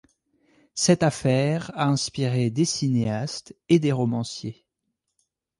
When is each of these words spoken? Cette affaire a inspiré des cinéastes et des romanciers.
Cette 0.73 1.03
affaire 1.03 1.69
a 1.77 1.85
inspiré 1.85 2.49
des 2.49 2.65
cinéastes 2.65 3.55
et 3.69 3.77
des 3.77 3.91
romanciers. 3.91 4.65